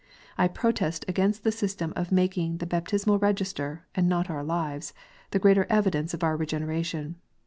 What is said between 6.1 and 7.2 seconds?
of our Regeneration.